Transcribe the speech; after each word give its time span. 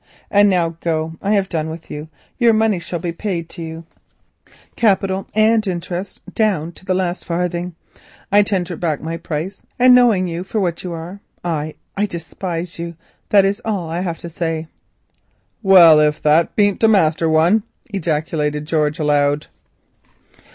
And 0.31 0.49
now 0.49 0.77
go. 0.79 1.13
I 1.21 1.33
have 1.33 1.47
done 1.47 1.69
with 1.69 1.91
you. 1.91 2.07
Your 2.39 2.53
money 2.53 2.79
shall 2.79 2.97
be 2.97 3.11
paid 3.11 3.47
to 3.49 3.61
you, 3.61 3.85
capital 4.75 5.27
and 5.35 5.67
interest, 5.67 6.21
down 6.33 6.71
to 6.71 6.85
the 6.85 6.95
last 6.95 7.23
farthing. 7.23 7.75
I 8.31 8.41
tender 8.41 8.75
back 8.75 8.99
my 8.99 9.17
price, 9.17 9.61
and 9.77 9.93
knowing 9.93 10.25
you 10.27 10.43
for 10.43 10.59
what 10.59 10.83
you 10.83 10.91
are, 10.93 11.19
I—I 11.43 12.05
despise 12.07 12.79
you. 12.79 12.95
That 13.29 13.45
is 13.45 13.61
all 13.63 13.91
I 13.91 13.99
have 13.99 14.17
to 14.25 14.29
say." 14.29 14.65
"Well, 15.61 15.99
if 15.99 16.19
that 16.23 16.55
beant 16.55 16.81
a 16.81 16.87
master 16.87 17.29
one," 17.29 17.61
ejaculated 17.85 18.65
George 18.65 18.97
aloud. 18.97 19.45